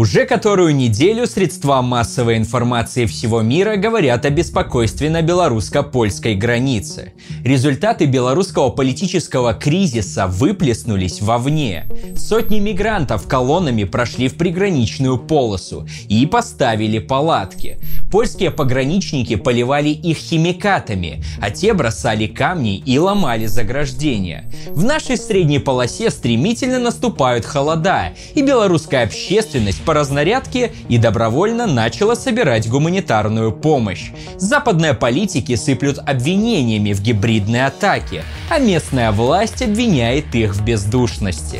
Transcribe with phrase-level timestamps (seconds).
[0.00, 7.12] Уже которую неделю средства массовой информации всего мира говорят о беспокойстве на белорусско-польской границе.
[7.44, 11.84] Результаты белорусского политического кризиса выплеснулись вовне.
[12.16, 17.78] Сотни мигрантов колоннами прошли в приграничную полосу и поставили палатки.
[18.10, 24.50] Польские пограничники поливали их химикатами, а те бросали камни и ломали заграждения.
[24.70, 32.14] В нашей средней полосе стремительно наступают холода, и белорусская общественность по разнарядке и добровольно начала
[32.14, 34.12] собирать гуманитарную помощь.
[34.36, 41.58] Западные политики сыплют обвинениями в гибридной атаке, а местная власть обвиняет их в бездушности.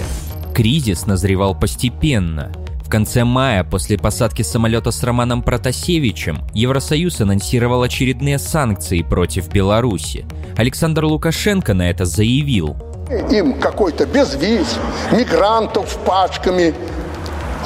[0.54, 2.52] Кризис назревал постепенно.
[2.84, 10.24] В конце мая, после посадки самолета с Романом Протасевичем, Евросоюз анонсировал очередные санкции против Беларуси.
[10.56, 12.76] Александр Лукашенко на это заявил.
[13.32, 14.78] Им какой-то безвиз,
[15.10, 16.72] мигрантов пачками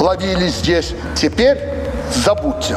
[0.00, 0.94] ловили здесь.
[1.14, 1.58] Теперь
[2.12, 2.76] забудьте.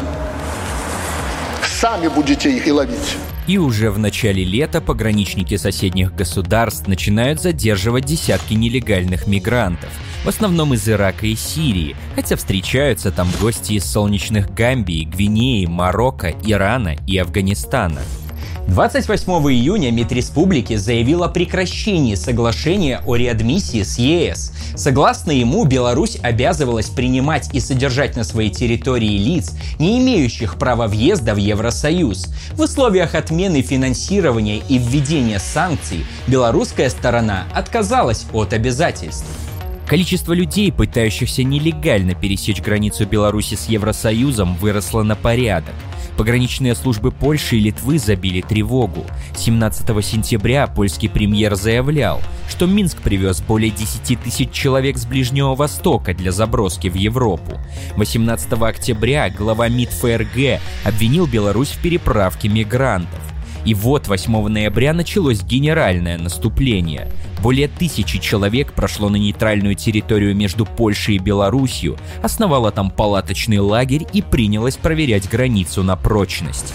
[1.63, 3.17] Сами будете их и ловить.
[3.47, 9.89] И уже в начале лета пограничники соседних государств начинают задерживать десятки нелегальных мигрантов,
[10.25, 16.35] в основном из Ирака и Сирии, хотя встречаются там гости из солнечных Гамбии, Гвинеи, Марокко,
[16.43, 18.01] Ирана и Афганистана.
[18.67, 24.51] 28 июня МИД Республики заявил о прекращении соглашения о реадмиссии с ЕС.
[24.75, 31.33] Согласно ему, Беларусь обязывалась принимать и содержать на своей территории лиц, не имеющих права въезда
[31.33, 32.27] в Евросоюз.
[32.51, 39.25] В условиях отмены финансирования и введения санкций белорусская сторона отказалась от обязательств.
[39.87, 45.73] Количество людей, пытающихся нелегально пересечь границу Беларуси с Евросоюзом, выросло на порядок.
[46.17, 49.05] Пограничные службы Польши и Литвы забили тревогу.
[49.35, 56.15] 17 сентября польский премьер заявлял, что Минск привез более 10 тысяч человек с Ближнего Востока
[56.15, 57.59] для заброски в Европу.
[57.97, 63.36] 18 октября глава МИД ФРГ обвинил Беларусь в переправке мигрантов.
[63.67, 67.11] И вот 8 ноября началось генеральное наступление.
[67.43, 74.07] Более тысячи человек прошло на нейтральную территорию между Польшей и Белоруссию, основало там палаточный лагерь
[74.13, 76.73] и принялось проверять границу на прочность.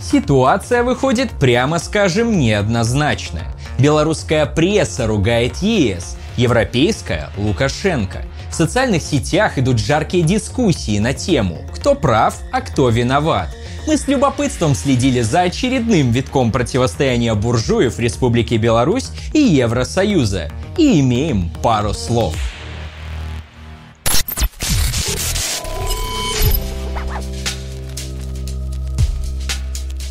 [0.00, 3.54] Ситуация выходит, прямо скажем, неоднозначная.
[3.78, 8.22] Белорусская пресса ругает ЕС, европейская– Лукашенко.
[8.50, 13.50] В социальных сетях идут жаркие дискуссии на тему «Кто прав, а кто виноват?».
[13.86, 21.50] Мы с любопытством следили за очередным витком противостояния буржуев Республики Беларусь и Евросоюза и имеем
[21.62, 22.36] пару слов.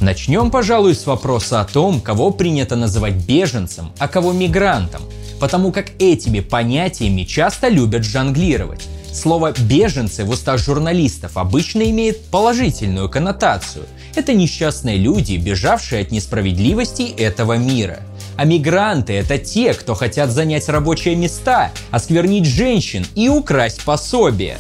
[0.02, 5.02] Начнем, пожалуй, с вопроса о том, кого принято называть беженцем, а кого мигрантом,
[5.40, 8.88] потому как этими понятиями часто любят жонглировать.
[9.20, 13.84] Слово «беженцы» в устах журналистов обычно имеет положительную коннотацию.
[14.16, 18.00] Это несчастные люди, бежавшие от несправедливости этого мира.
[18.38, 24.58] А мигранты– это те, кто хотят занять рабочие места, осквернить женщин и украсть пособие.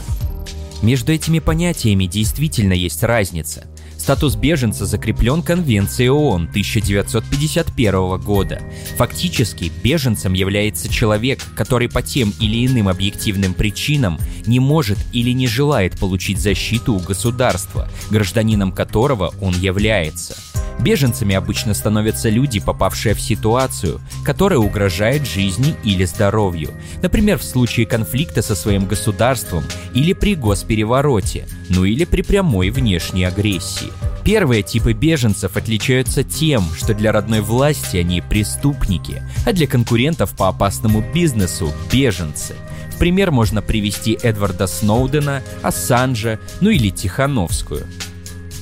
[0.81, 3.63] Между этими понятиями действительно есть разница.
[3.99, 8.61] Статус беженца закреплен Конвенцией ООН 1951 года.
[8.95, 14.17] Фактически, беженцем является человек, который по тем или иным объективным причинам
[14.47, 20.35] не может или не желает получить защиту у государства, гражданином которого он является.
[20.79, 26.71] Беженцами обычно становятся люди, попавшие в ситуацию, которая угрожает жизни или здоровью.
[27.01, 29.63] Например, в случае конфликта со своим государством
[29.93, 33.91] или при госперевороте, ну или при прямой внешней агрессии.
[34.23, 40.47] Первые типы беженцев отличаются тем, что для родной власти они преступники, а для конкурентов по
[40.47, 42.55] опасному бизнесу– беженцы.
[42.93, 47.85] В пример можно привести Эдварда Сноудена, Ассанжа, ну или Тихановскую–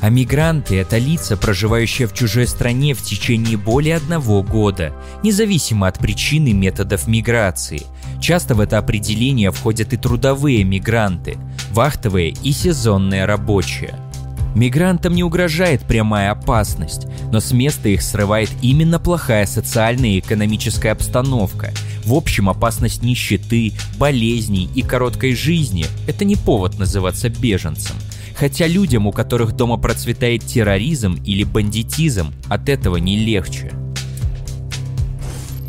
[0.01, 4.93] а мигранты– это лица, проживающие в чужой стране в течение более одного года,
[5.23, 7.83] независимо от причины методов миграции.
[8.21, 11.37] Часто в это определение входят и трудовые мигранты,
[11.71, 13.95] вахтовые и сезонные рабочие.
[14.55, 20.91] Мигрантам не угрожает прямая опасность, но с места их срывает именно плохая социальная и экономическая
[20.91, 21.71] обстановка.
[22.05, 27.95] В общем, опасность нищеты, болезней и короткой жизни– это не повод называться беженцем–
[28.37, 33.71] Хотя людям, у которых дома процветает терроризм или бандитизм, от этого не легче.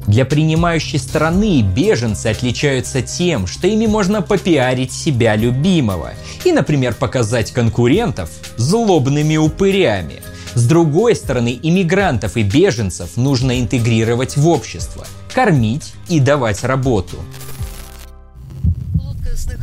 [0.07, 6.13] Для принимающей стороны беженцы отличаются тем, что ими можно попиарить себя любимого
[6.45, 10.17] и, например, показать конкурентов злобными упырями.
[10.55, 17.17] С другой стороны, иммигрантов и беженцев нужно интегрировать в общество, кормить и давать работу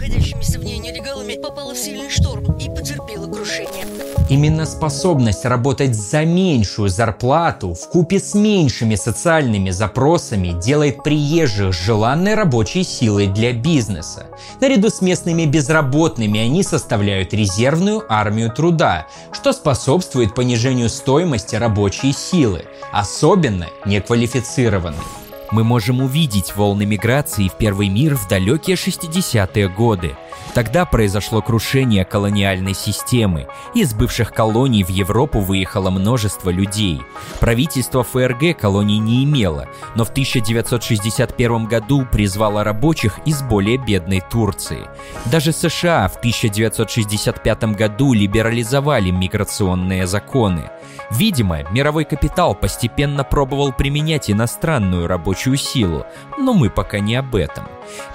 [0.05, 2.44] находящимися в ней нелегалами, попала в сильный шторм.
[4.35, 12.35] Именно способность работать за меньшую зарплату в купе с меньшими социальными запросами делает приезжих желанной
[12.35, 14.27] рабочей силой для бизнеса.
[14.59, 22.65] Наряду с местными безработными они составляют резервную армию труда, что способствует понижению стоимости рабочей силы,
[22.91, 30.15] особенно неквалифицированной мы можем увидеть волны миграции в Первый мир в далекие 60-е годы.
[30.53, 33.47] Тогда произошло крушение колониальной системы.
[33.73, 37.01] Из бывших колоний в Европу выехало множество людей.
[37.39, 44.87] Правительство ФРГ колоний не имело, но в 1961 году призвало рабочих из более бедной Турции.
[45.25, 50.69] Даже США в 1965 году либерализовали миграционные законы.
[51.11, 56.05] Видимо, мировой капитал постепенно пробовал применять иностранную рабочую силу,
[56.37, 57.65] но мы пока не об этом.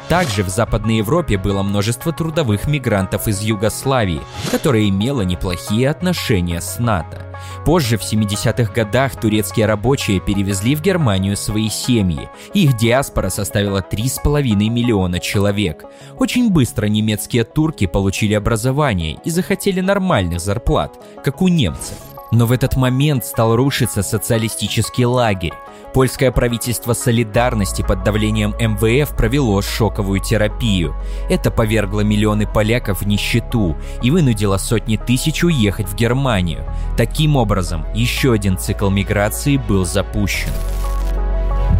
[0.08, 4.20] Также в Западной Европе было множество трудовых мигрантов из Югославии,
[4.50, 7.26] которое имело неплохие отношения с НАТО.
[7.64, 12.28] Позже, в 70-х годах, турецкие рабочие перевезли в Германию свои семьи.
[12.54, 15.84] Их диаспора составила 3,5 миллиона человек.
[16.18, 21.96] Очень быстро немецкие турки получили образование и захотели нормальных зарплат, как у немцев.
[22.32, 25.54] Но в этот момент стал рушиться социалистический лагерь.
[25.92, 30.94] Польское правительство солидарности под давлением МВФ провело шоковую терапию.
[31.28, 36.64] Это повергло миллионы поляков в нищету и вынудило сотни тысяч уехать в Германию.
[36.96, 40.52] Таким образом, еще один цикл миграции был запущен.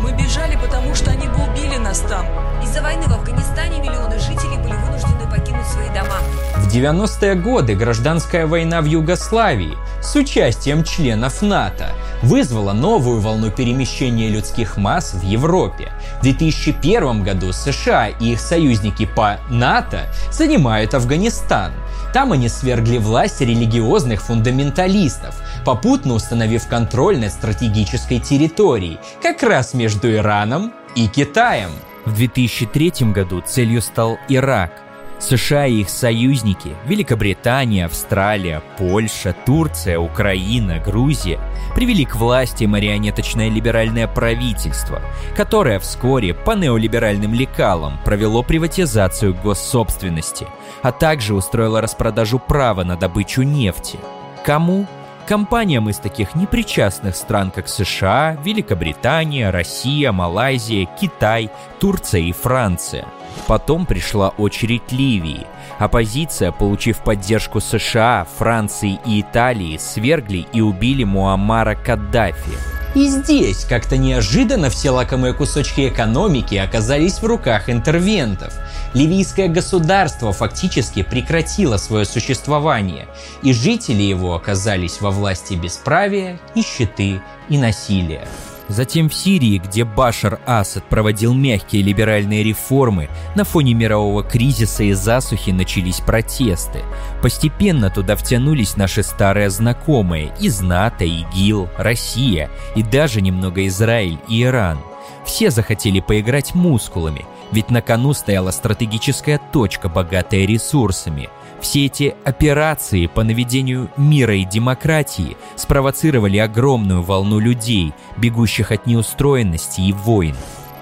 [0.02, 2.26] Мы бежали, потому что они бы убили нас там.
[2.62, 6.18] Из-за войны в Афганистане миллионы жителей были вынуждены покинуть свои дома.
[6.56, 14.28] В 90-е годы гражданская война в Югославии с участием членов НАТО вызвала новую волну перемещения
[14.28, 15.92] людских масс в Европе.
[16.18, 21.72] В 2001 году США и их союзники по НАТО занимают Афганистан.
[22.12, 30.12] Там они свергли власть религиозных фундаменталистов, попутно установив контроль над стратегической территорией, как раз между
[30.12, 31.70] Ираном и Китаем.
[32.04, 34.72] В 2003 году целью стал Ирак–
[35.20, 41.38] США и их союзники, Великобритания, Австралия, Польша, Турция, Украина, Грузия,
[41.74, 45.02] привели к власти марионеточное либеральное правительство,
[45.36, 50.46] которое вскоре по неолиберальным лекалам провело приватизацию госсобственности,
[50.82, 53.98] а также устроило распродажу права на добычу нефти.
[54.44, 54.86] Кому?
[55.28, 63.06] Компаниям из таких непричастных стран, как США, Великобритания, Россия, Малайзия, Китай, Турция и Франция–
[63.46, 65.46] Потом пришла очередь Ливии.
[65.78, 72.58] Оппозиция, получив поддержку США, Франции и Италии, свергли и убили Муаммара Каддафи.
[72.94, 78.52] И здесь как-то неожиданно все лакомые кусочки экономики оказались в руках интервентов.
[78.94, 83.06] Ливийское государство фактически прекратило свое существование,
[83.42, 88.26] и жители его оказались во власти бесправия, нищеты и насилия.
[88.70, 94.92] Затем в Сирии, где Башар Асад проводил мягкие либеральные реформы, на фоне мирового кризиса и
[94.92, 96.84] засухи начались протесты.
[97.20, 104.44] Постепенно туда втянулись наши старые знакомые из НАТО, ИГИЛ, Россия и даже немного Израиль и
[104.44, 104.78] Иран.
[105.26, 111.28] Все захотели поиграть мускулами, ведь на кону стояла стратегическая точка, богатая ресурсами–
[111.60, 119.80] все эти операции по наведению мира и демократии спровоцировали огромную волну людей, бегущих от неустроенности
[119.80, 120.36] и войн.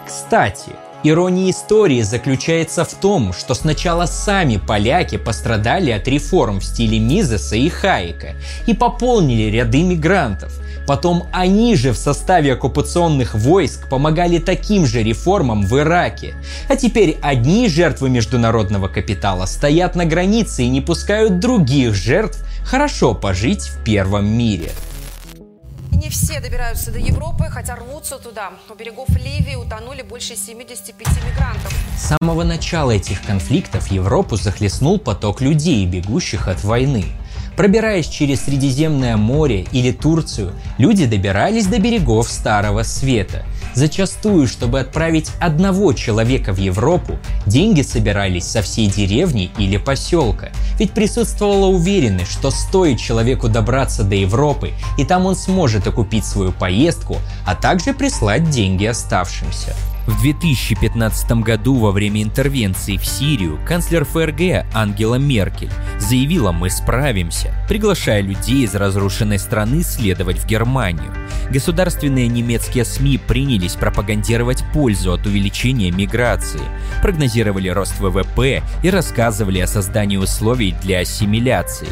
[0.07, 0.73] Кстати,
[1.05, 7.55] Ирония истории заключается в том, что сначала сами поляки пострадали от реформ в стиле Мизеса
[7.55, 8.35] и Хайека
[8.67, 10.53] и пополнили ряды мигрантов.
[10.89, 16.35] Потом они же в составе оккупационных войск помогали таким же реформам в Ираке.
[16.67, 23.13] А теперь одни жертвы международного капитала стоят на границе и не пускают других жертв хорошо
[23.15, 24.71] пожить в первом мире.
[25.93, 28.53] Не все добираются до Европы, хотя рвутся туда.
[28.71, 31.75] У берегов Ливии утонули больше 75 мигрантов.
[31.99, 37.05] С самого начала этих конфликтов Европу захлестнул поток людей, бегущих от войны.
[37.59, 43.45] Пробираясь через Средиземное море или Турцию, люди добирались до берегов Старого Света.
[43.75, 50.51] Зачастую, чтобы отправить одного человека в Европу, деньги собирались со всей деревни или поселка.
[50.79, 56.53] Ведь присутствовала уверенность, что стоит человеку добраться до Европы, и там он сможет окупить свою
[56.53, 59.75] поездку, а также прислать деньги оставшимся.
[60.09, 67.55] В 2015 году во время интервенции в Сирию канцлер ФРГ Ангела Меркель заявила «Мы справимся»,
[67.69, 71.13] приглашая людей из разрушенной страны следовать в Германию.
[71.51, 76.63] Государственные немецкие СМИ принялись пропагандировать пользу от увеличения миграции,
[77.03, 81.89] прогнозировали рост ВВП и рассказывали о создании условий для ассимиляции.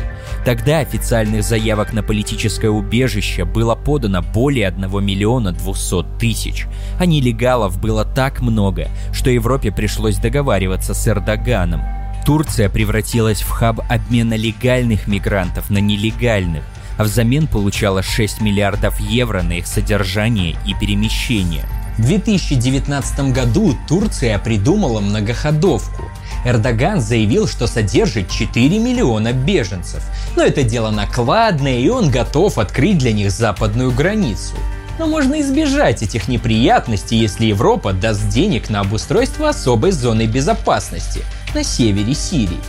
[0.47, 6.67] Тогда официальных заявок на политическое убежище было подано более 1 миллиона 200 тысяч,
[6.99, 11.83] а нелегалов было так много, что Европе пришлось договариваться с Эрдоганом.
[12.25, 16.65] Турция превратилась в хаб обмена легальных мигрантов на нелегальных,
[16.99, 21.65] а взамен получала 6 миллиардов евро на их содержание и перемещение.
[21.99, 26.05] В 2019 году Турция придумала многоходовку.
[26.45, 30.03] Эрдоган заявил, что содержит 4 миллиона беженцев,
[30.37, 34.55] но это дело накладное, и он готов открыть для них западную границу.
[34.99, 41.23] Но можно избежать этих неприятностей, если Европа даст денег на обустройство особой зоны безопасности
[41.55, 42.61] на севере Сирии.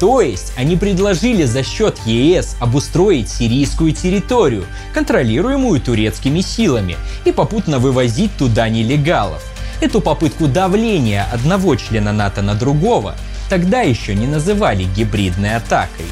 [0.00, 7.78] То есть они предложили за счет ЕС обустроить сирийскую территорию, контролируемую турецкими силами, и попутно
[7.78, 9.42] вывозить туда нелегалов.
[9.80, 13.16] Эту попытку давления одного члена НАТО на другого
[13.50, 16.06] тогда еще не называли гибридной атакой.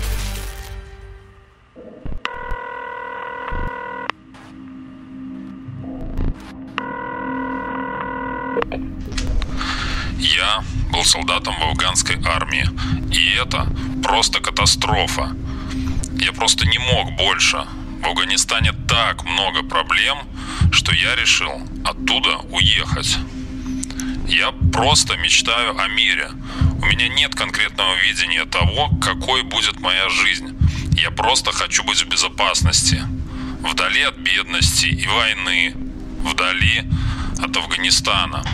[10.93, 12.69] Был солдатом в афганской армии,
[13.11, 13.67] и это
[14.03, 15.35] просто катастрофа.
[16.21, 17.67] Я просто не мог больше.
[18.03, 20.19] В Афганистане так много проблем,
[20.71, 23.17] что я решил оттуда уехать.
[24.29, 26.31] Я просто мечтаю о мире.
[26.81, 30.57] У меня нет конкретного видения того, какой будет моя жизнь.
[31.01, 33.03] Я просто хочу быть в безопасности.
[33.61, 35.75] Вдали от бедности и войны.
[36.21, 36.85] Вдали
[37.39, 38.45] от Афганистана.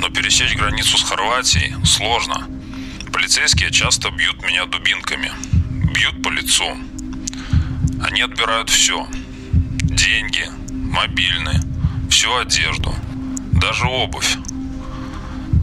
[0.00, 2.48] Но пересечь границу с Хорватией сложно.
[3.12, 5.32] Полицейские часто бьют меня дубинками.
[5.92, 6.76] Бьют по лицу.
[8.02, 9.06] Они отбирают все.
[9.82, 11.60] Деньги, мобильные,
[12.08, 12.94] всю одежду,
[13.52, 14.36] даже обувь.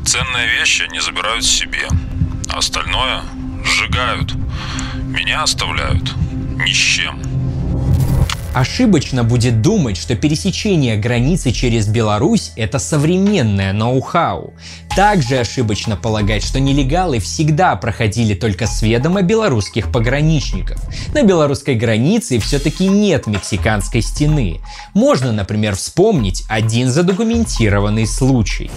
[0.05, 1.87] Ценные вещи они забирают себе,
[2.49, 3.23] а остальное
[3.63, 4.33] сжигают.
[4.95, 6.13] Меня оставляют
[6.57, 7.34] ни с чем.
[8.55, 14.53] Ошибочно будет думать, что пересечение границы через Беларусь– это современное ноу-хау.
[14.95, 20.81] Также ошибочно полагать, что нелегалы всегда проходили только с ведома белорусских пограничников.
[21.13, 24.61] На белорусской границе все-таки нет мексиканской стены.
[24.93, 28.71] Можно, например, вспомнить один задокументированный случай.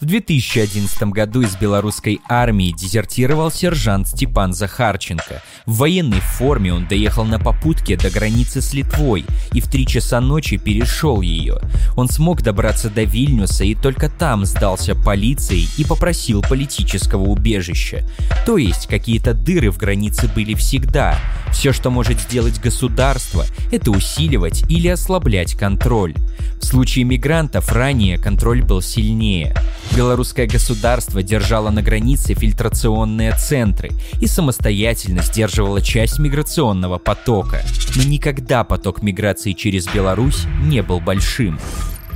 [0.00, 5.40] В 2011 году из белорусской армии дезертировал сержант Степан Захарченко.
[5.66, 10.20] В военной форме он доехал на попутке до границы с Литвой и в 3 часа
[10.20, 11.58] ночи перешел ее.
[11.96, 18.04] Он смог добраться до Вильнюса и только там сдался полиции и попросил политического убежища.
[18.46, 21.16] То есть какие-то дыры в границе были всегда.
[21.52, 26.14] Все, что может сделать государство, это усиливать или ослаблять контроль.
[26.60, 29.54] В случае мигрантов ранее контроль был сильнее.
[29.96, 37.62] Белорусское государство держало на границе фильтрационные центры и самостоятельно сдерживало часть миграционного потока.
[37.94, 41.60] Но никогда поток миграции через Беларусь не был большим.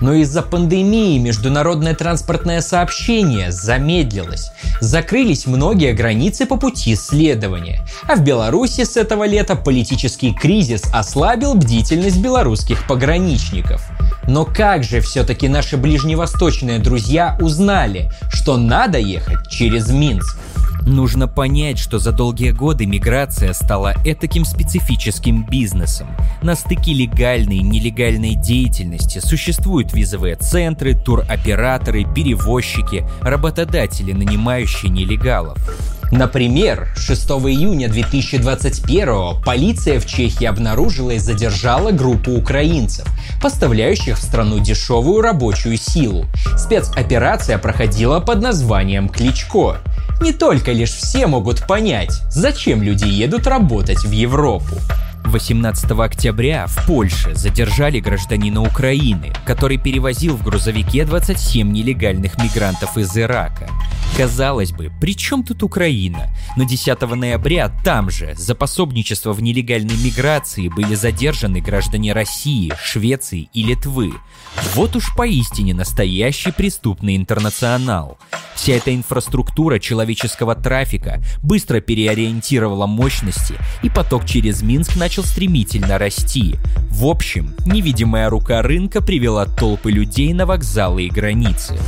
[0.00, 4.50] Но из-за пандемии международное транспортное сообщение замедлилось.
[4.80, 7.86] Закрылись многие границы по пути следования.
[8.08, 13.88] А в Беларуси с этого лета политический кризис ослабил бдительность белорусских пограничников.
[14.28, 20.38] Но как же все-таки наши ближневосточные друзья узнали, что надо ехать через Минск?
[20.82, 26.08] Нужно понять, что за долгие годы миграция стала этаким специфическим бизнесом.
[26.42, 35.58] На стыке легальной и нелегальной деятельности существуют визовые центры, туроператоры, перевозчики, работодатели, нанимающие нелегалов.
[36.10, 43.06] Например, 6 июня 2021 полиция в Чехии обнаружила и задержала группу украинцев,
[43.42, 46.26] поставляющих в страну дешевую рабочую силу.
[46.56, 49.78] Спецоперация проходила под названием «Кличко».
[50.20, 54.76] Не только лишь все могут понять, зачем люди едут работать в Европу.
[55.28, 63.16] 18 октября в Польше задержали гражданина Украины, который перевозил в грузовике 27 нелегальных мигрантов из
[63.16, 63.68] Ирака.
[64.16, 66.34] Казалось бы, при чем тут Украина?
[66.56, 73.48] Но 10 ноября там же за пособничество в нелегальной миграции были задержаны граждане России, Швеции
[73.52, 74.12] и Литвы.
[74.74, 78.18] Вот уж поистине настоящий преступный интернационал.
[78.56, 83.54] Вся эта инфраструктура человеческого трафика быстро переориентировала мощности,
[83.84, 86.56] и поток через Минск начал стремительно расти.
[86.90, 91.78] В общем, невидимая рука рынка привела толпы людей на вокзалы и границы.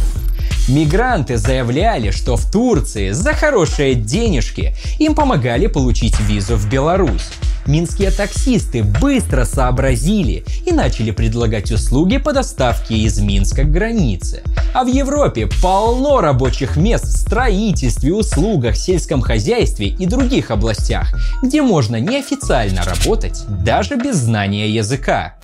[0.68, 7.30] Мигранты заявляли, что в Турции за хорошие денежки им помогали получить визу в Беларусь.
[7.66, 14.42] Минские таксисты быстро сообразили и начали предлагать услуги по доставке из Минска к границе.
[14.74, 21.12] А в Европе полно рабочих мест в строительстве, услугах, сельском хозяйстве и других областях,
[21.42, 25.34] где можно неофициально работать даже без знания языка.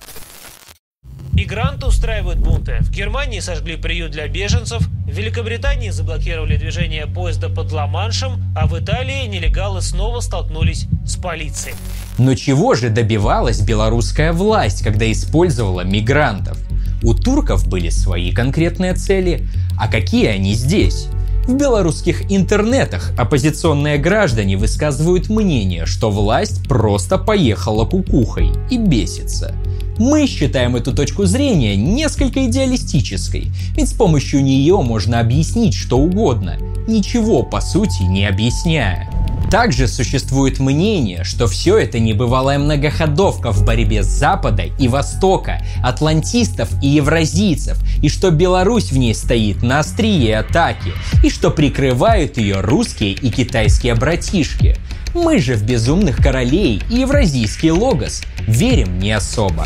[1.33, 2.77] Мигранты устраивают бунты.
[2.79, 8.77] В Германии сожгли приют для беженцев, в Великобритании заблокировали движение поезда под Ла-Маншем, а в
[8.79, 11.75] Италии нелегалы снова столкнулись с полицией.
[12.17, 16.57] Но чего же добивалась белорусская власть, когда использовала мигрантов?
[17.03, 19.47] У турков были свои конкретные цели,
[19.79, 21.07] а какие они здесь?
[21.45, 29.55] В белорусских интернетах оппозиционные граждане высказывают мнение, что власть просто поехала кукухой и бесится.
[29.97, 36.57] Мы считаем эту точку зрения несколько идеалистической, ведь с помощью нее можно объяснить что угодно,
[36.87, 39.09] ничего по сути не объясняя.
[39.49, 46.87] Также существует мнение, что все это небывалая многоходовка в борьбе Запада и Востока, атлантистов и
[46.89, 50.91] евразийцев, и что Беларусь в ней стоит на острие атаки,
[51.23, 54.75] и что прикрывают ее русские и китайские братишки.
[55.13, 59.65] Мы же в «Безумных королей» и «Евразийский логос» верим не особо.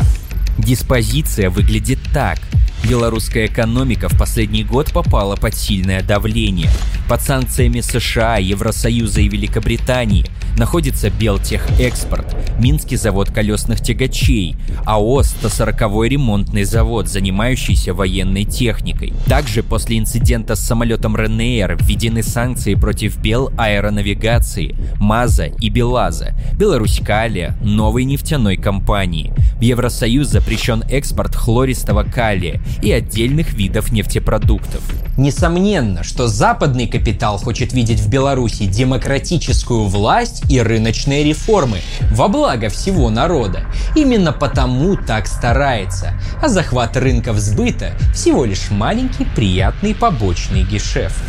[0.58, 2.38] Диспозиция выглядит так.
[2.84, 6.68] Белорусская экономика в последний год попала под сильное давление.
[7.08, 16.64] Под санкциями США, Евросоюза и Великобритании находится Белтехэкспорт, Минский завод колесных тягачей, АО 140 ремонтный
[16.64, 19.12] завод, занимающийся военной техникой.
[19.26, 27.56] Также после инцидента с самолетом Ренейр введены санкции против Бел аэронавигации, МАЗа и Белаза, Беларусь-Калия,
[27.62, 29.32] новой нефтяной компании.
[29.58, 34.82] В Евросоюз запрещен экспорт хлористого калия и отдельных видов нефтепродуктов.
[35.18, 42.68] Несомненно, что западный капитал хочет видеть в Беларуси демократическую власть и рыночные реформы во благо
[42.68, 43.64] всего народа.
[43.94, 51.22] Именно потому так старается, а захват рынков сбыта всего лишь маленький приятный побочный гешефт.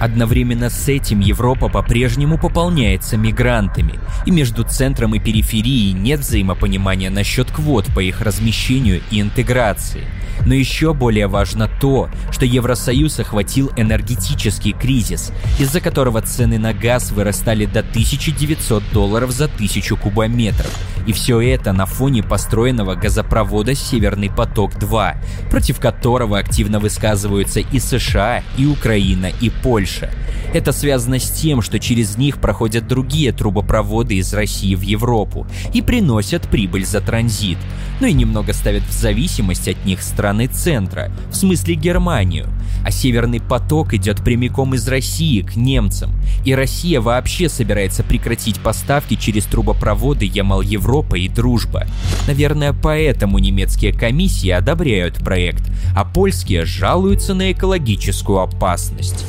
[0.00, 7.50] Одновременно с этим Европа по-прежнему пополняется мигрантами, и между центром и периферией нет взаимопонимания насчет
[7.50, 10.04] квот по их размещению и интеграции.
[10.46, 17.12] Но еще более важно то, что Евросоюз охватил энергетический кризис, из-за которого цены на газ
[17.12, 20.70] вырастали до 1900 долларов за тысячу кубометров.
[21.06, 25.16] И все это на фоне построенного газопровода «Северный поток-2»,
[25.50, 30.10] против которого активно высказываются и США, и Украина, и Польша.
[30.52, 35.80] Это связано с тем, что через них проходят другие трубопроводы из России в Европу и
[35.80, 37.58] приносят прибыль за транзит,
[38.00, 42.48] но и немного ставят в зависимость от них страны центра, в смысле Германию.
[42.84, 46.12] А Северный поток идет прямиком из России к немцам,
[46.44, 51.86] и Россия вообще собирается прекратить поставки через трубопроводы Ямал-Европа и Дружба.
[52.26, 59.26] Наверное, поэтому немецкие комиссии одобряют проект, а польские жалуются на экологическую опасность.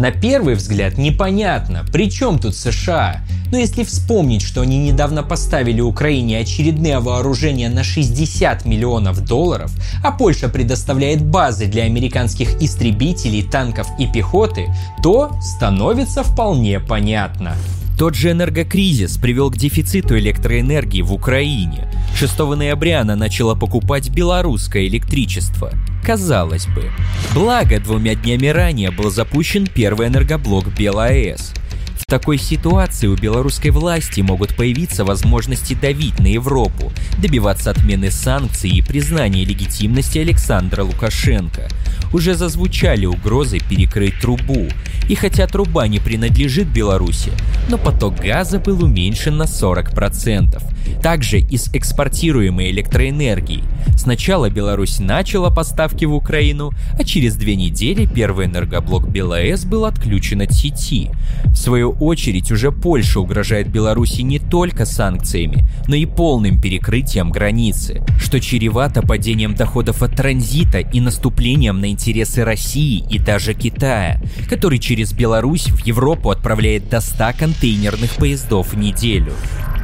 [0.00, 3.20] На первый взгляд непонятно, при чем тут США?
[3.52, 9.70] Но если вспомнить, что они недавно поставили Украине очередные вооружения на 60 миллионов долларов,
[10.02, 17.54] а Польша предоставляет базы для американских истребителей, танков и пехоты, то становится вполне понятно.
[18.00, 21.86] Тот же энергокризис привел к дефициту электроэнергии в Украине.
[22.16, 25.70] 6 ноября она начала покупать белорусское электричество.
[26.02, 26.90] Казалось бы.
[27.34, 31.52] Благо, двумя днями ранее был запущен первый энергоблок БелАЭС.
[31.98, 38.70] В такой ситуации у белорусской власти могут появиться возможности давить на Европу, добиваться отмены санкций
[38.70, 41.68] и признания легитимности Александра Лукашенко.
[42.12, 44.68] Уже зазвучали угрозы перекрыть трубу,
[45.08, 47.32] и хотя труба не принадлежит Беларуси,
[47.68, 50.62] но поток газа был уменьшен на 40%.
[51.02, 53.64] Также из экспортируемой электроэнергии.
[53.96, 60.42] Сначала Беларусь начала поставки в Украину, а через две недели первый энергоблок БелАЭС был отключен
[60.42, 61.10] от сети.
[61.46, 68.02] В свою очередь уже Польша угрожает Беларуси не только санкциями, но и полным перекрытием границы,
[68.18, 74.78] что чревато падением доходов от транзита и наступлением на интересы России и даже Китая, который
[74.78, 79.34] через Беларусь в Европу отправляет до 100 контейнерных поездов в неделю.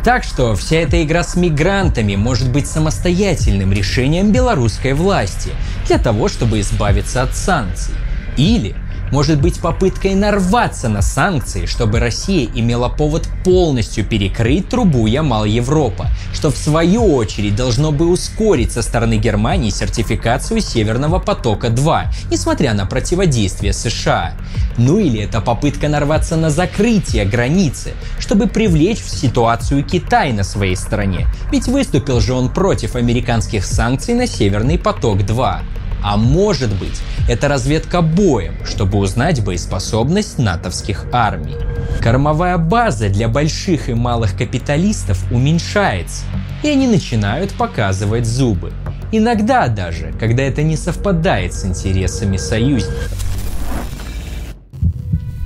[0.02, 5.50] Так что вся эта игра с мигрантами может быть самостоятельным решением белорусской власти
[5.87, 7.94] для того, чтобы избавиться от санкций.
[8.38, 8.74] Или
[9.12, 16.51] может быть попыткой нарваться на санкции, чтобы Россия имела повод полностью перекрыть трубу Ямал-Европа, что
[16.51, 23.73] в свою очередь должно бы ускорить со стороны Германии сертификацию Северного потока-2, несмотря на противодействие
[23.73, 24.35] США.
[24.77, 30.77] Ну или это попытка нарваться на закрытие границы, чтобы привлечь в ситуацию Китай на своей
[30.77, 35.61] стороне, ведь выступил же он против американских санкций на Северный поток-2.
[36.02, 41.56] А может быть, это разведка боем, чтобы узнать боеспособность натовских армий.
[42.00, 46.24] Кормовая база для больших и малых капиталистов уменьшается,
[46.62, 48.72] и они начинают показывать зубы.
[49.12, 53.11] Иногда даже, когда это не совпадает с интересами союзников.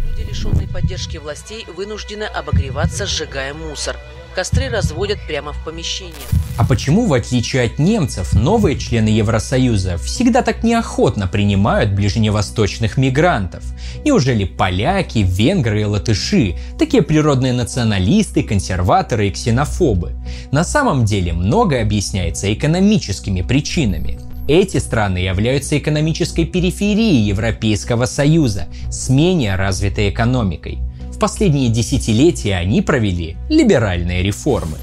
[0.06, 3.96] Люди, лишенные поддержки властей, вынуждены обогреваться, сжигая мусор.
[4.40, 6.14] Костры разводят прямо в помещении.
[6.56, 13.62] А почему, в отличие от немцев, новые члены Евросоюза всегда так неохотно принимают ближневосточных мигрантов?
[14.02, 20.14] Неужели поляки, венгры и латыши– такие природные националисты, консерваторы и ксенофобы?
[20.52, 24.20] На самом деле многое объясняется экономическими причинами.
[24.48, 30.78] Эти страны являются экономической периферией Европейского Союза с менее развитой экономикой.
[31.20, 34.78] Последние десятилетия они провели либеральные реформы.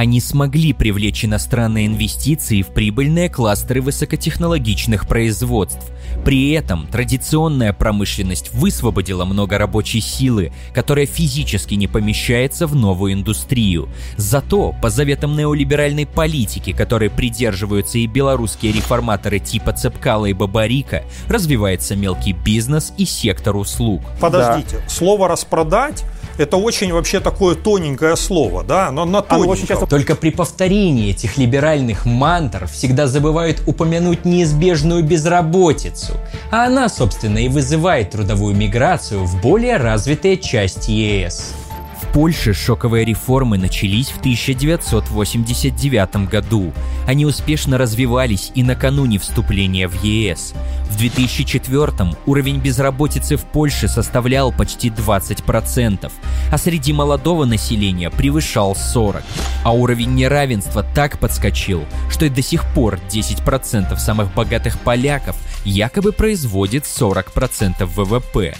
[0.00, 5.92] Они смогли привлечь иностранные инвестиции в прибыльные кластеры высокотехнологичных производств.
[6.24, 13.90] При этом традиционная промышленность высвободила много рабочей силы, которая физически не помещается в новую индустрию.
[14.16, 21.94] Зато, по заветам неолиберальной политики, которой придерживаются и белорусские реформаторы типа Цепкала и Бабарика, развивается
[21.94, 24.00] мелкий бизнес и сектор услуг.
[24.18, 24.88] Подождите, да.
[24.88, 26.06] слово «распродать»
[26.40, 29.86] это очень вообще такое тоненькое слово, да, но на очень часто...
[29.86, 36.14] Только при повторении этих либеральных мантр всегда забывают упомянуть неизбежную безработицу,
[36.50, 41.54] а она, собственно, и вызывает трудовую миграцию в более развитые части ЕС.
[42.12, 46.72] Польше шоковые реформы начались в 1989 году.
[47.06, 50.54] Они успешно развивались и накануне вступления в ЕС.
[50.90, 56.10] В 2004 уровень безработицы в Польше составлял почти 20%,
[56.50, 59.22] а среди молодого населения превышал 40%.
[59.62, 66.10] А уровень неравенства так подскочил, что и до сих пор 10% самых богатых поляков якобы
[66.10, 68.56] производит 40% ВВП.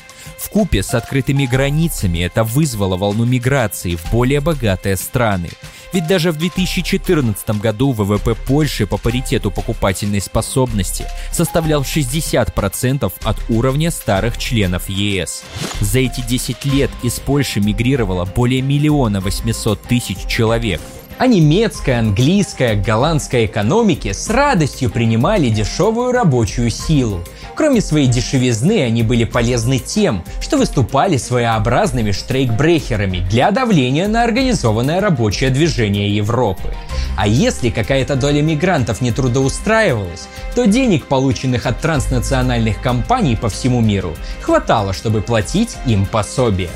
[0.51, 5.51] Купе с открытыми границами это вызвало волну миграции в более богатые страны.
[5.93, 13.91] Ведь даже в 2014 году ВВП Польши по паритету покупательной способности составлял 60% от уровня
[13.91, 15.45] старых членов ЕС.
[15.81, 20.81] За эти 10 лет из Польши мигрировало более миллиона 800 тысяч человек–
[21.21, 27.23] а немецкая, английская, голландская экономики с радостью принимали дешевую рабочую силу.
[27.55, 35.03] Кроме своей дешевизны, они были полезны тем, что выступали своеобразными штрейкбрехерами для давления на организованное
[35.03, 36.73] рабочее движение Европы.
[37.19, 43.83] А если какая-то доля мигрантов не трудоустраивалась, то денег, полученных от транснациональных компаний по всему
[43.83, 46.71] миру, хватало, чтобы платить им пособие.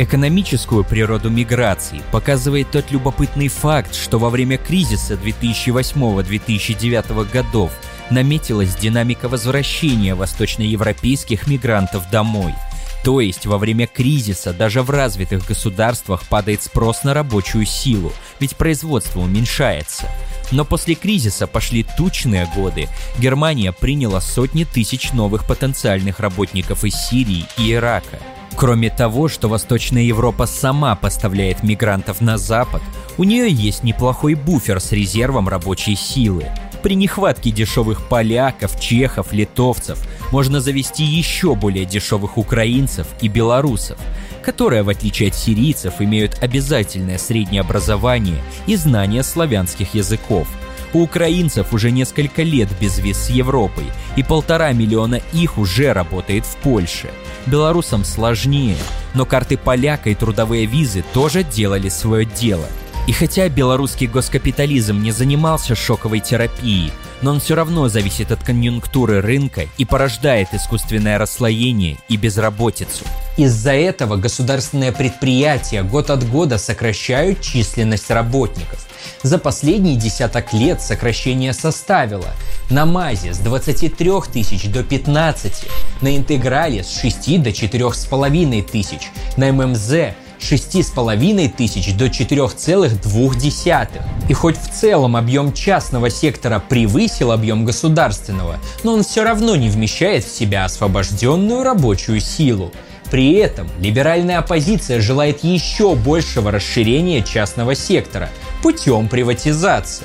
[0.00, 7.72] Экономическую природу миграции показывает тот любопытный факт, что во время кризиса 2008-2009 годов
[8.08, 12.54] наметилась динамика возвращения восточноевропейских мигрантов домой.
[13.02, 18.56] То есть во время кризиса даже в развитых государствах падает спрос на рабочую силу, ведь
[18.56, 20.08] производство уменьшается.
[20.52, 22.88] Но после кризиса пошли тучные годы.
[23.18, 28.20] Германия приняла сотни тысяч новых потенциальных работников из Сирии и Ирака–
[28.58, 32.82] Кроме того, что Восточная Европа сама поставляет мигрантов на Запад,
[33.16, 36.46] у нее есть неплохой буфер с резервом рабочей силы.
[36.82, 43.96] При нехватке дешевых поляков, чехов, литовцев можно завести еще более дешевых украинцев и белорусов,
[44.42, 50.48] которые, в отличие от сирийцев, имеют обязательное среднее образование и знание славянских языков–
[50.92, 53.84] у украинцев уже несколько лет без виз с Европой,
[54.16, 57.10] и полтора миллиона их уже работает в Польше.
[57.46, 58.76] Белорусам сложнее,
[59.14, 62.66] но карты поляка и трудовые визы тоже делали свое дело.
[63.08, 66.92] И хотя белорусский госкапитализм не занимался шоковой терапией,
[67.22, 73.06] но он все равно зависит от конъюнктуры рынка и порождает искусственное расслоение и безработицу.
[73.38, 78.86] Из-за этого государственные предприятия год от года сокращают численность работников.
[79.22, 82.34] За последние десяток лет сокращение составило
[82.68, 85.64] на МАЗе с 23 тысяч до 15,
[86.02, 94.02] на Интеграле с 6 до 4,5 тысяч, на ММЗ 6,5 тысяч до 4,2.
[94.28, 99.68] И хоть в целом объем частного сектора превысил объем государственного, но он все равно не
[99.68, 102.72] вмещает в себя освобожденную рабочую силу.
[103.10, 108.28] При этом либеральная оппозиция желает еще большего расширения частного сектора
[108.62, 110.04] путем приватизации.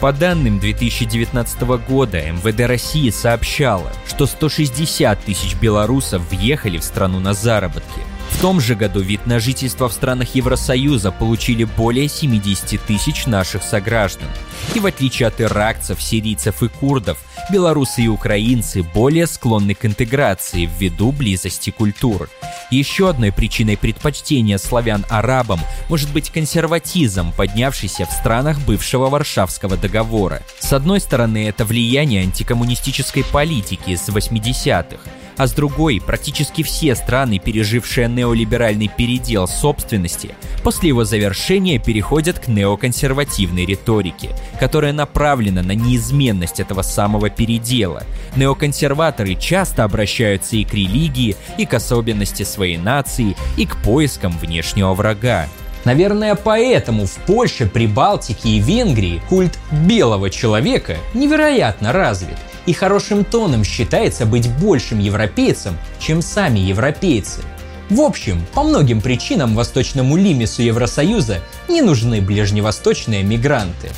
[0.00, 7.32] По данным 2019 года МВД России сообщало, что 160 тысяч белорусов въехали в страну на
[7.32, 8.02] заработки.
[8.34, 13.62] В том же году вид на жительство в странах Евросоюза получили более 70 тысяч наших
[13.62, 14.28] сограждан.
[14.74, 17.18] И в отличие от иракцев, сирийцев и курдов,
[17.50, 22.28] белорусы и украинцы более склонны к интеграции ввиду близости культур.
[22.70, 30.42] Еще одной причиной предпочтения славян арабам может быть консерватизм, поднявшийся в странах бывшего Варшавского договора.
[30.58, 34.98] С одной стороны, это влияние антикоммунистической политики с 80-х,
[35.36, 42.48] а с другой практически все страны, пережившие неолиберальный передел собственности, после его завершения переходят к
[42.48, 48.04] неоконсервативной риторике, которая направлена на неизменность этого самого передела.
[48.36, 54.94] Неоконсерваторы часто обращаются и к религии, и к особенности своей нации, и к поискам внешнего
[54.94, 55.48] врага.
[55.84, 63.64] Наверное, поэтому в Польше, Прибалтике и Венгрии культ белого человека невероятно развит– и хорошим тоном
[63.64, 67.42] считается быть большим европейцем, чем сами европейцы.
[67.90, 73.90] В общем, по многим причинам восточному лимису Евросоюза не нужны ближневосточные мигранты.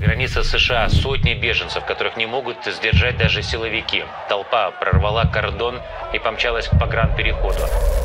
[0.00, 4.04] Граница США сотни беженцев, которых не могут сдержать даже силовики.
[4.28, 5.80] Толпа прорвала кордон
[6.14, 7.58] и помчалась к погранпереходу.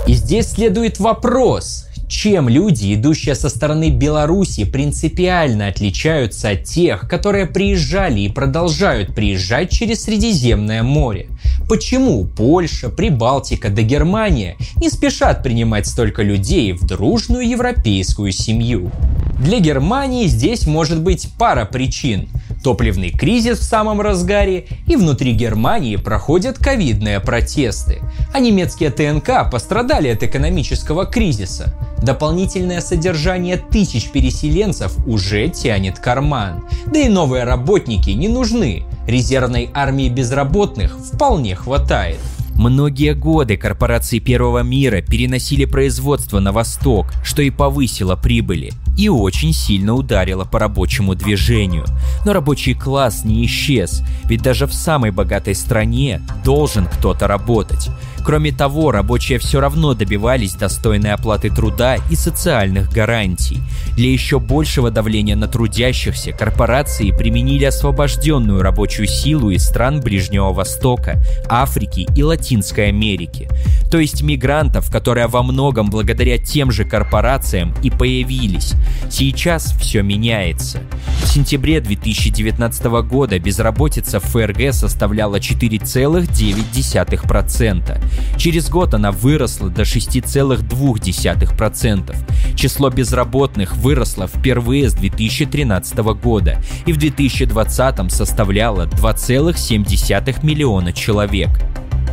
[0.07, 7.47] И здесь следует вопрос, чем люди, идущие со стороны Беларуси, принципиально отличаются от тех, которые
[7.47, 11.28] приезжали и продолжают приезжать через Средиземное море?
[11.67, 18.91] Почему Польша, Прибалтика да Германия не спешат принимать столько людей в дружную европейскую семью?
[19.39, 22.30] Для Германии здесь может быть пара причин–
[22.63, 27.99] Топливный кризис в самом разгаре, и внутри Германии проходят ковидные протесты.
[28.34, 31.76] А немецкие ТНК пострадали от экономического кризиса.
[32.03, 36.65] Дополнительное содержание тысяч переселенцев уже тянет карман.
[36.85, 38.83] Да и новые работники не нужны.
[39.07, 42.19] Резервной армии безработных вполне хватает.
[42.55, 49.53] Многие годы корпорации Первого мира переносили производство на восток, что и повысило прибыли, и очень
[49.53, 51.86] сильно ударило по рабочему движению.
[52.25, 57.89] Но рабочий класс не исчез, ведь даже в самой богатой стране должен кто-то работать.
[58.23, 63.60] Кроме того, рабочие все равно добивались достойной оплаты труда и социальных гарантий.
[63.97, 71.21] Для еще большего давления на трудящихся корпорации применили освобожденную рабочую силу из стран Ближнего Востока,
[71.49, 73.49] Африки и Латинской Америки.
[73.91, 78.73] То есть мигрантов, которые во многом благодаря тем же корпорациям и появились.
[79.10, 80.82] Сейчас все меняется.
[81.22, 88.02] В сентябре 2019 года безработица в ФРГ составляла 4,9%.
[88.38, 92.15] Через год она выросла до 6,2%.
[92.56, 101.50] Число безработных выросло впервые с 2013 года и в 2020 составляло 2,7 миллиона человек.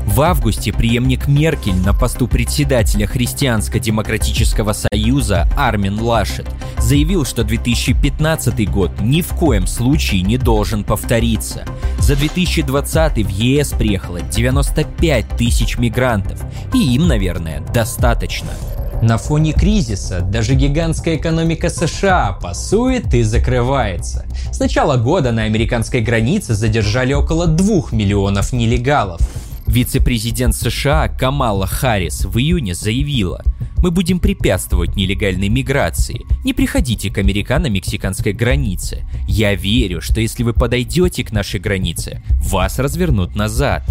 [0.06, 6.46] В августе преемник Меркель на посту председателя Христианско-демократического союза Армин Лашет
[6.78, 11.64] заявил, что 2015 год ни в коем случае не должен повториться.
[11.98, 16.42] За 2020 в ЕС приехало 95 тысяч мигрантов,
[16.74, 18.50] и им, наверное, достаточно.
[19.02, 24.26] На фоне кризиса даже гигантская экономика США пасует и закрывается.
[24.52, 29.20] С начала года на американской границе задержали около 2 миллионов нелегалов.
[29.70, 33.44] Вице-президент США Камала Харрис в июне заявила,
[33.82, 36.26] мы будем препятствовать нелегальной миграции.
[36.44, 39.04] Не приходите к американо-мексиканской границе.
[39.26, 43.82] Я верю, что если вы подойдете к нашей границе, вас развернут назад.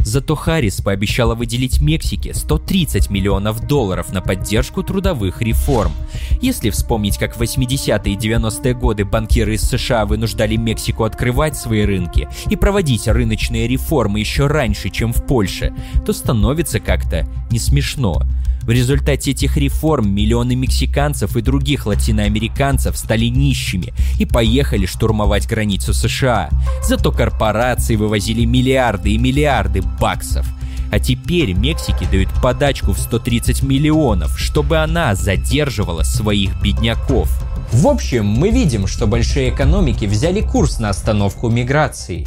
[0.00, 5.92] Зато Харрис пообещала выделить Мексике 130 миллионов долларов на поддержку трудовых реформ.
[6.40, 11.84] Если вспомнить, как в 80-е и 90-е годы банкиры из США вынуждали Мексику открывать свои
[11.84, 18.22] рынки и проводить рыночные реформы еще раньше, чем в Польше, то становится как-то не смешно.
[18.66, 25.92] В результате этих реформ миллионы мексиканцев и других латиноамериканцев стали нищими и поехали штурмовать границу
[25.92, 26.48] США.
[26.82, 30.46] Зато корпорации вывозили миллиарды и миллиарды баксов.
[30.90, 37.28] А теперь Мексике дают подачку в 130 миллионов, чтобы она задерживала своих бедняков.
[37.70, 42.26] В общем, мы видим, что большие экономики взяли курс на остановку миграции.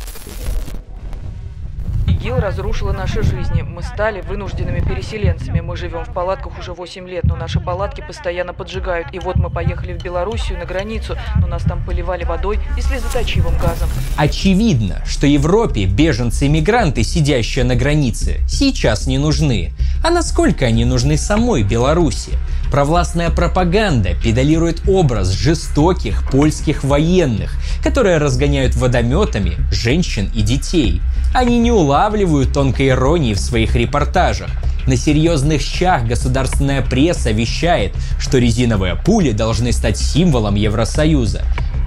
[2.17, 3.61] ИГИЛ разрушила наши жизни.
[3.61, 5.59] Мы стали вынужденными переселенцами.
[5.59, 9.09] Мы живем в палатках уже 8 лет, но наши палатки постоянно поджигают.
[9.13, 13.55] И вот мы поехали в Белоруссию на границу, но нас там поливали водой и слезоточивым
[13.59, 13.87] газом.
[14.15, 19.73] Очевидно, что Европе беженцы и мигранты, сидящие на границе, сейчас не нужны.
[20.03, 22.31] А насколько они нужны самой Беларуси?
[22.71, 27.53] Провластная пропаганда педалирует образ жестоких польских военных,
[27.83, 31.01] которые разгоняют водометами женщин и детей.
[31.37, 34.49] Они не улавливают тонкой иронии в своих репортажах.
[34.87, 41.43] На серьезных щах государственная пресса вещает, что резиновые пули должны стать символом Евросоюза.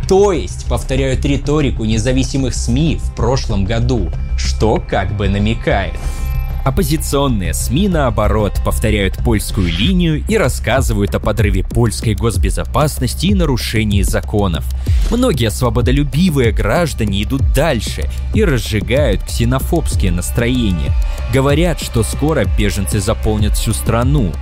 [0.08, 5.94] То есть повторяют риторику независимых СМИ в прошлом году, что как бы намекает–
[6.64, 14.64] Оппозиционные СМИ, наоборот, повторяют польскую линию и рассказывают о подрыве польской госбезопасности и нарушении законов.
[15.10, 20.92] Многие свободолюбивые граждане идут дальше и разжигают ксенофобские настроения.
[21.32, 24.32] Говорят, что скоро беженцы заполнят всю страну,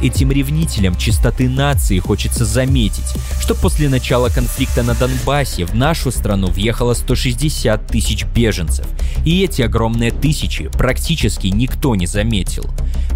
[0.00, 6.46] Этим ревнителям чистоты нации хочется заметить, что после начала конфликта на Донбассе в нашу страну
[6.46, 8.86] въехало 160 тысяч беженцев,
[9.24, 12.66] и эти огромные тысячи практически никто не заметил.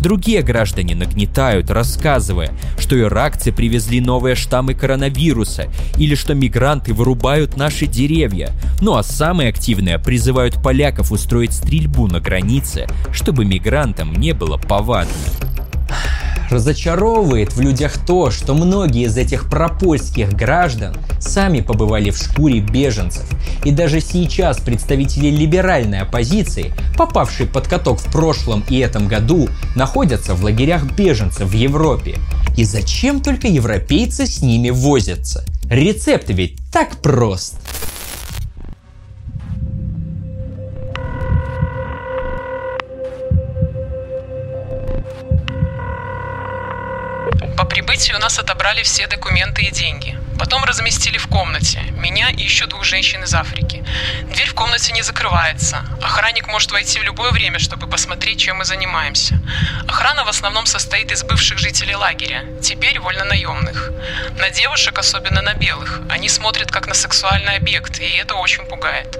[0.00, 7.86] Другие граждане нагнетают, рассказывая, что иракцы привезли новые штаммы коронавируса или что мигранты вырубают наши
[7.86, 8.50] деревья.
[8.80, 15.12] Ну а самые активные призывают поляков устроить стрельбу на границе, чтобы мигрантам не было повадно.
[16.52, 23.24] Разочаровывает в людях то, что многие из этих пропольских граждан сами побывали в шкуре беженцев.
[23.64, 30.34] И даже сейчас представители либеральной оппозиции, попавшие под каток в прошлом и этом году, находятся
[30.34, 32.16] в лагерях беженцев в Европе.
[32.54, 35.46] И зачем только европейцы с ними возятся?
[35.70, 37.54] Рецепт ведь так прост.
[47.72, 50.18] Прибытии у нас отобрали все документы и деньги.
[50.38, 51.80] Потом разместили в комнате.
[51.92, 53.82] Меня и еще двух женщин из Африки.
[54.24, 55.82] Дверь в комнате не закрывается.
[56.02, 59.40] Охранник может войти в любое время, чтобы посмотреть, чем мы занимаемся.
[59.88, 63.90] Охрана в основном состоит из бывших жителей лагеря, теперь вольнонаемных.
[64.38, 69.18] На девушек, особенно на белых, они смотрят как на сексуальный объект, и это очень пугает.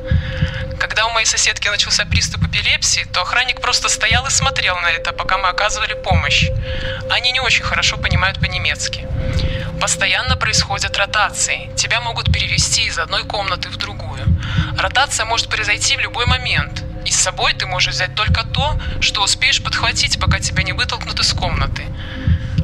[0.83, 5.13] Когда у моей соседки начался приступ эпилепсии, то охранник просто стоял и смотрел на это,
[5.13, 6.51] пока мы оказывали помощь.
[7.09, 9.07] Они не очень хорошо понимают по-немецки.
[9.81, 11.71] Постоянно происходят ротации.
[11.77, 14.25] Тебя могут перевести из одной комнаты в другую.
[14.77, 16.83] Ротация может произойти в любой момент.
[17.07, 21.21] И с собой ты можешь взять только то, что успеешь подхватить, пока тебя не вытолкнут
[21.21, 21.85] из комнаты.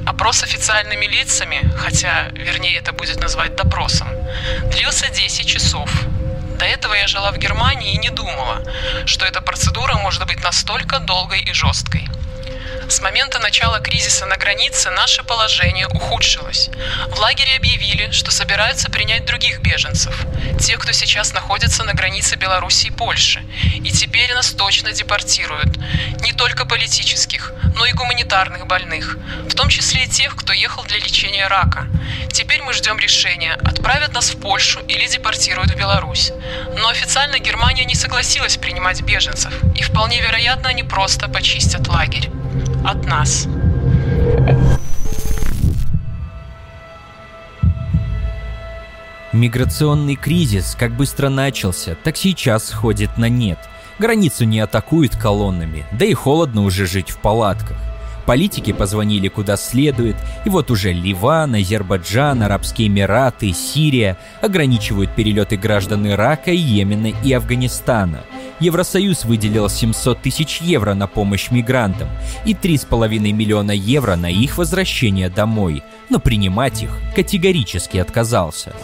[0.07, 4.09] Опрос официальными лицами, хотя, вернее, это будет назвать допросом,
[4.73, 5.89] длился 10 часов.
[6.59, 8.63] До этого я жила в Германии и не думала,
[9.07, 12.09] что эта процедура может быть настолько долгой и жесткой.
[12.89, 16.71] С момента начала кризиса на границе наше положение ухудшилось.
[17.11, 20.25] В лагере объявили, что собираются принять других беженцев,
[20.59, 23.43] тех, кто сейчас находится на границе Беларуси и Польши.
[23.85, 25.77] И теперь нас точно депортируют.
[26.23, 30.97] Не только политических, но и гуманитарных больных, в том числе и тех, кто ехал для
[30.97, 31.89] лечения рака.
[32.33, 36.33] Теперь мы ждем решения, отправят нас в Польшу или депортируют в Беларусь.
[36.79, 42.31] Но официально Германия не согласилась принимать беженцев, и вполне вероятно они просто почистят лагерь
[42.85, 43.49] от нас.
[49.33, 53.59] Миграционный кризис как быстро начался, так сейчас сходит на нет.
[53.99, 57.77] Границу не атакуют колоннами, да и холодно уже жить в палатках.
[58.27, 66.07] Политики позвонили куда следует, и вот уже Ливан, Азербайджан, Арабские Эмираты, Сирия ограничивают перелеты граждан
[66.07, 68.25] Ирака, Йемена и Афганистана–
[68.61, 72.09] Евросоюз выделил 700 тысяч евро на помощь мигрантам
[72.45, 78.75] и 3,5 миллиона евро на их возвращение домой, но принимать их категорически отказался.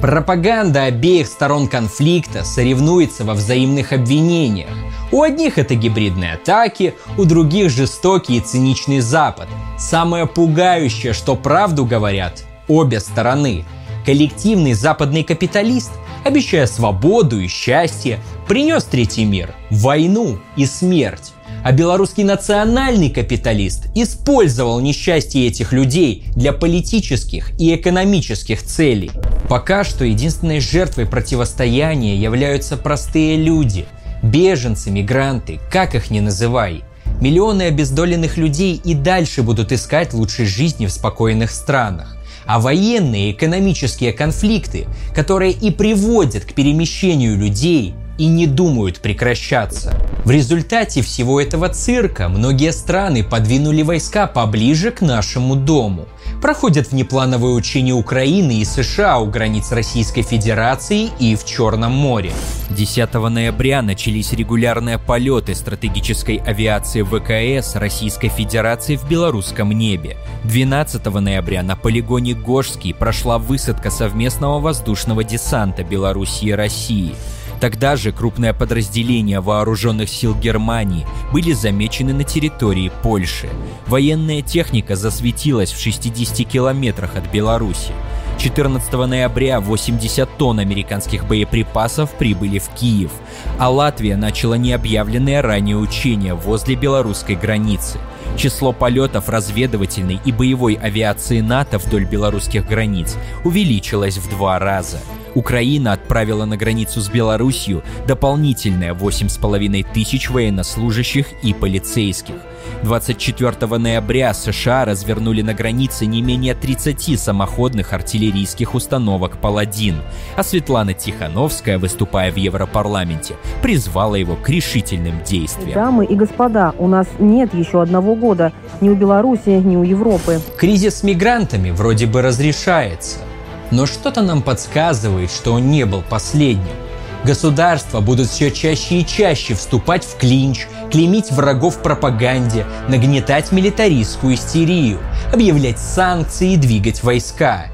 [0.00, 4.70] Пропаганда обеих сторон конфликта соревнуется во взаимных обвинениях.
[5.10, 9.48] У одних это гибридные атаки, у других жестокий и циничный Запад.
[9.78, 13.64] Самое пугающее, что правду говорят обе стороны.
[14.04, 15.92] Коллективный западный капиталист
[16.24, 21.32] обещая свободу и счастье, принес третий мир– войну и смерть.
[21.62, 29.10] А белорусский национальный капиталист использовал несчастье этих людей для политических и экономических целей.
[29.48, 33.86] Пока что единственной жертвой противостояния являются простые люди–
[34.22, 36.82] беженцы, мигранты, как их ни называй.
[37.20, 42.13] Миллионы обездоленных людей и дальше будут искать лучшей жизни в спокойных странах
[42.46, 49.94] а военные экономические конфликты, которые и приводят к перемещению людей, и не думают прекращаться.
[50.24, 56.06] В результате всего этого цирка многие страны подвинули войска поближе к нашему дому.
[56.40, 62.32] Проходят внеплановые учения Украины и США у границ Российской Федерации и в Черном море.
[62.70, 70.16] 10 ноября начались регулярные полеты стратегической авиации ВКС Российской Федерации в белорусском небе.
[70.44, 77.14] 12 ноября на полигоне Гожский прошла высадка совместного воздушного десанта Белоруссии и России.
[77.60, 83.48] Тогда же крупное подразделения вооруженных сил Германии были замечены на территории Польши.
[83.86, 87.92] Военная техника засветилась в 60 километрах от Беларуси.
[88.38, 93.12] 14 ноября 80 тонн американских боеприпасов прибыли в Киев,
[93.58, 97.98] а Латвия начала необъявленные ранее учения возле белорусской границы.
[98.36, 104.98] Число полетов разведывательной и боевой авиации НАТО вдоль белорусских границ увеличилось в два раза–
[105.34, 112.36] Украина отправила на границу с Белоруссией дополнительные 8,5 тысяч военнослужащих и полицейских.
[112.82, 119.96] 24 ноября США развернули на границе не менее 30 самоходных артиллерийских установок «Паладин»,
[120.36, 125.74] а Светлана Тихановская, выступая в Европарламенте, призвала его к решительным действиям.
[125.74, 130.40] Дамы и господа, у нас нет еще одного года ни у Беларуси, ни у Европы.
[130.58, 133.18] Кризис с мигрантами вроде бы разрешается–
[133.70, 136.83] но что-то нам подсказывает, что он не был последним.
[137.24, 144.34] Государства будут все чаще и чаще вступать в клинч, клеймить врагов в пропаганде, нагнетать милитаристскую
[144.34, 144.98] истерию,
[145.32, 147.68] объявлять санкции и двигать войска.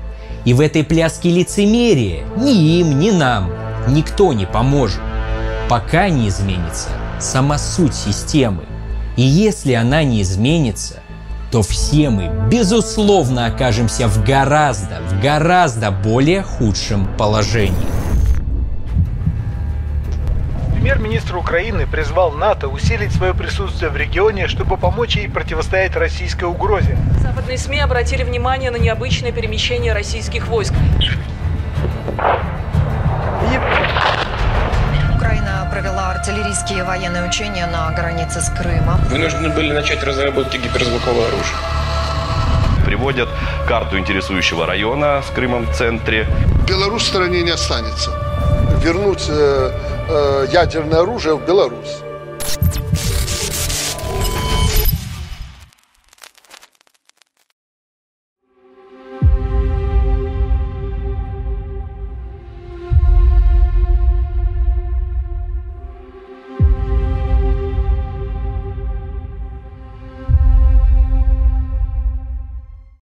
[0.45, 3.51] И в этой пляске лицемерия ни им, ни нам
[3.89, 5.01] никто не поможет,
[5.69, 6.89] пока не изменится
[7.19, 8.65] сама суть системы.
[9.17, 11.03] И если она не изменится,
[11.51, 18.00] то все мы, безусловно, окажемся в гораздо, в гораздо более худшем положении.
[20.81, 26.97] Премьер-министр Украины призвал НАТО усилить свое присутствие в регионе, чтобы помочь ей противостоять российской угрозе.
[27.21, 30.73] Западные СМИ обратили внимание на необычное перемещение российских войск.
[35.71, 39.03] провела артиллерийские военные учения на границе с Крымом.
[39.11, 41.57] Вынуждены были начать разработки гиперзвукового оружия.
[42.87, 43.29] Приводят
[43.69, 46.27] карту интересующего района с Крымом в центре.
[46.67, 48.30] Беларусь в стороне не останется.
[48.83, 49.73] Вернуть э,
[50.09, 51.99] э, ядерное оружие в Беларусь.